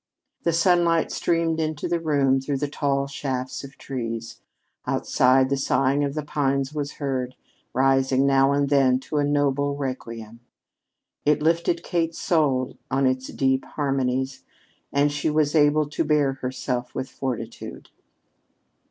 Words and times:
The 0.41 0.51
sunlight 0.51 1.11
streamed 1.11 1.59
into 1.59 1.87
the 1.87 1.99
room 1.99 2.41
through 2.41 2.57
the 2.57 2.67
tall 2.67 3.05
shafts 3.05 3.63
of 3.63 3.77
trees; 3.77 4.41
outside 4.87 5.47
the 5.51 5.57
sighing 5.57 6.03
of 6.03 6.15
the 6.15 6.23
pines 6.25 6.73
was 6.73 6.93
heard, 6.93 7.35
rising 7.71 8.25
now 8.25 8.51
and 8.51 8.67
then 8.69 8.99
to 9.01 9.17
a 9.17 9.23
noble 9.23 9.75
requiem. 9.75 10.39
It 11.23 11.43
lifted 11.43 11.83
Kate's 11.83 12.17
soul 12.19 12.79
on 12.89 13.05
its 13.05 13.27
deep 13.27 13.63
harmonies, 13.63 14.43
and 14.91 15.11
she 15.11 15.29
was 15.29 15.53
able 15.53 15.87
to 15.89 16.03
bear 16.03 16.33
herself 16.33 16.95
with 16.95 17.07
fortitude. 17.07 17.89